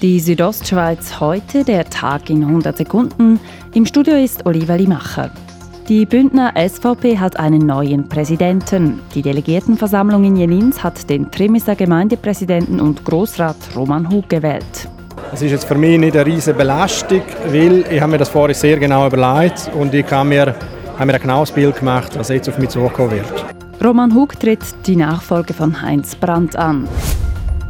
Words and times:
Die 0.00 0.20
Südostschweiz 0.20 1.18
heute, 1.18 1.64
der 1.64 1.84
Tag 1.90 2.30
in 2.30 2.44
100 2.44 2.76
Sekunden. 2.76 3.40
Im 3.74 3.84
Studio 3.84 4.14
ist 4.14 4.46
Oliver 4.46 4.76
Limacher. 4.76 5.32
Die 5.88 6.06
Bündner 6.06 6.54
SVP 6.56 7.18
hat 7.18 7.36
einen 7.36 7.66
neuen 7.66 8.08
Präsidenten. 8.08 9.00
Die 9.16 9.22
Delegiertenversammlung 9.22 10.22
in 10.22 10.36
Jenins 10.36 10.84
hat 10.84 11.10
den 11.10 11.32
Trimiser 11.32 11.74
Gemeindepräsidenten 11.74 12.80
und 12.80 13.04
Grossrat 13.04 13.56
Roman 13.74 14.08
Hug 14.08 14.28
gewählt. 14.28 14.88
Es 15.32 15.42
ist 15.42 15.50
jetzt 15.50 15.64
für 15.64 15.74
mich 15.74 15.98
nicht 15.98 16.16
eine 16.16 16.26
riesige 16.26 16.56
Belastung, 16.56 17.22
weil 17.46 17.84
ich 17.90 18.00
habe 18.00 18.12
mir 18.12 18.18
das 18.18 18.28
vorher 18.28 18.54
sehr 18.54 18.78
genau 18.78 19.04
überlegt 19.04 19.68
und 19.74 19.92
ich 19.92 20.08
habe 20.12 20.28
mir, 20.28 20.54
habe 20.96 21.06
mir 21.06 21.14
ein 21.14 21.20
genaues 21.20 21.50
Bild 21.50 21.76
gemacht, 21.76 22.16
was 22.16 22.28
jetzt 22.28 22.48
auf 22.48 22.56
mich 22.56 22.68
zukommen 22.68 23.10
wird. 23.10 23.46
Roman 23.84 24.14
Hug 24.14 24.38
tritt 24.38 24.60
die 24.86 24.94
Nachfolge 24.94 25.54
von 25.54 25.82
Heinz 25.82 26.14
Brandt 26.14 26.54
an. 26.54 26.86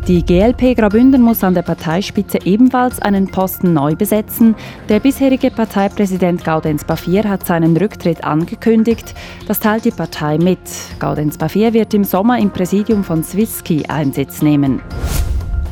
Die 0.09 0.25
GLP 0.25 0.74
Graubünden 0.74 1.20
muss 1.20 1.45
an 1.45 1.52
der 1.52 1.60
Parteispitze 1.60 2.38
ebenfalls 2.46 2.98
einen 2.98 3.30
Posten 3.30 3.74
neu 3.74 3.95
besetzen. 3.95 4.55
Der 4.88 5.01
bisherige 5.01 5.51
Parteipräsident 5.51 6.42
Gaudenz 6.46 6.82
Bafir 6.82 7.24
hat 7.28 7.45
seinen 7.45 7.77
Rücktritt 7.77 8.24
angekündigt. 8.24 9.15
Das 9.46 9.60
teilt 9.60 9.84
die 9.84 9.91
Partei 9.91 10.38
mit. 10.38 10.60
Gaudenz 10.98 11.37
Bafir 11.37 11.74
wird 11.74 11.92
im 11.92 12.05
Sommer 12.05 12.38
im 12.38 12.48
Präsidium 12.48 13.05
von 13.05 13.23
Swisski 13.23 13.84
Einsitz 13.87 14.41
nehmen. 14.41 14.80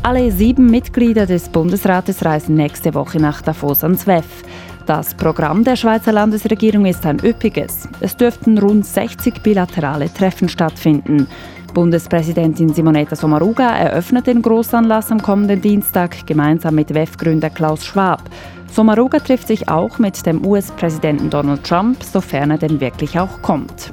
Alle 0.02 0.30
sieben 0.30 0.66
Mitglieder 0.66 1.24
des 1.24 1.48
Bundesrates 1.48 2.22
reisen 2.22 2.56
nächste 2.56 2.92
Woche 2.92 3.18
nach 3.18 3.40
Davos 3.40 3.82
ans 3.84 4.06
WEF. 4.06 4.44
Das 4.84 5.14
Programm 5.14 5.64
der 5.64 5.76
Schweizer 5.76 6.12
Landesregierung 6.12 6.84
ist 6.84 7.06
ein 7.06 7.18
üppiges. 7.18 7.88
Es 8.00 8.16
dürften 8.16 8.58
rund 8.58 8.84
60 8.84 9.42
bilaterale 9.42 10.12
Treffen 10.12 10.50
stattfinden. 10.50 11.26
Bundespräsidentin 11.76 12.72
Simonetta 12.72 13.16
Sommaruga 13.16 13.68
eröffnet 13.76 14.26
den 14.26 14.40
Großanlass 14.40 15.12
am 15.12 15.20
kommenden 15.20 15.60
Dienstag 15.60 16.26
gemeinsam 16.26 16.74
mit 16.74 16.94
WEF-Gründer 16.94 17.50
Klaus 17.50 17.84
Schwab. 17.84 18.22
Sommaruga 18.72 19.18
trifft 19.18 19.46
sich 19.46 19.68
auch 19.68 19.98
mit 19.98 20.24
dem 20.24 20.42
US-Präsidenten 20.46 21.28
Donald 21.28 21.64
Trump, 21.64 22.02
sofern 22.02 22.52
er 22.52 22.56
denn 22.56 22.80
wirklich 22.80 23.20
auch 23.20 23.42
kommt. 23.42 23.92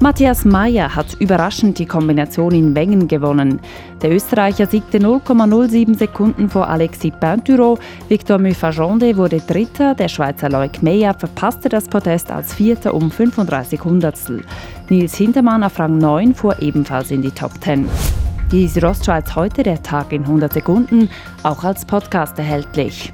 Matthias 0.00 0.44
Mayer 0.44 0.94
hat 0.94 1.16
überraschend 1.18 1.76
die 1.80 1.86
Kombination 1.86 2.54
in 2.54 2.76
Wengen 2.76 3.08
gewonnen. 3.08 3.58
Der 4.00 4.12
Österreicher 4.12 4.66
siegte 4.66 4.98
0,07 4.98 5.98
Sekunden 5.98 6.48
vor 6.48 6.68
Alexis 6.68 7.12
Pinturo. 7.18 7.80
Victor 8.08 8.38
Muffajonde 8.38 9.16
wurde 9.16 9.40
Dritter. 9.40 9.96
Der 9.96 10.06
Schweizer 10.06 10.50
Loic 10.50 10.80
Meyer 10.82 11.14
verpasste 11.14 11.68
das 11.68 11.88
Podest 11.88 12.30
als 12.30 12.54
Vierter 12.54 12.94
um 12.94 13.10
35 13.10 13.82
Hundertstel. 13.82 14.44
Nils 14.88 15.16
Hintermann 15.16 15.64
auf 15.64 15.80
Rang 15.80 15.98
9 15.98 16.32
fuhr 16.32 16.62
ebenfalls 16.62 17.10
in 17.10 17.22
die 17.22 17.32
Top 17.32 17.52
10. 17.60 17.88
Die 18.52 18.68
Südostschweiz 18.68 19.34
heute, 19.34 19.64
der 19.64 19.82
Tag 19.82 20.12
in 20.12 20.22
100 20.22 20.52
Sekunden, 20.52 21.10
auch 21.42 21.64
als 21.64 21.84
Podcast 21.84 22.38
erhältlich. 22.38 23.12